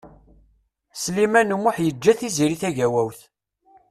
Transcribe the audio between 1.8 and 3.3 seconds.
yeǧǧa Tiziri Tagawawt.